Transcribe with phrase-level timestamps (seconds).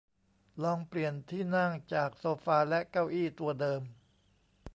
[0.63, 3.81] ลองเปลี่ยนที่นั่งจากโซฟาและเก้าอี้ตัวเดิม